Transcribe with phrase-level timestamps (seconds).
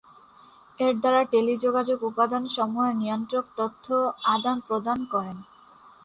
[0.79, 3.85] এর দ্বারা টেলিযোগাযোগ উপাদান সমুহের নিয়ন্ত্রক তথ্য
[4.33, 5.33] আদান প্রদান করে।